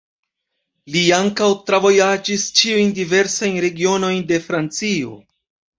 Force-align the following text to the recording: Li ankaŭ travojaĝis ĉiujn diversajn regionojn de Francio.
Li 0.95 1.03
ankaŭ 1.17 1.49
travojaĝis 1.67 2.49
ĉiujn 2.61 2.91
diversajn 3.03 3.61
regionojn 3.69 4.29
de 4.35 4.43
Francio. 4.51 5.17